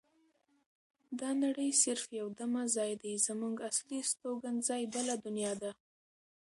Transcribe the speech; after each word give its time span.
دا 1.19 1.29
نړۍ 1.43 1.71
صرف 1.83 2.05
یو 2.19 2.27
دمه 2.39 2.63
ځای 2.75 2.91
دی 3.01 3.13
زمونږ 3.27 3.55
اصلي 3.69 3.97
استوګنځای 4.01 4.83
بله 4.95 5.15
دنیا 5.25 5.53
ده. 5.61 5.71